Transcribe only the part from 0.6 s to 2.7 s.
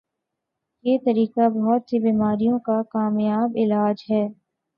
یہ طریقہ بہت سی بیماریوں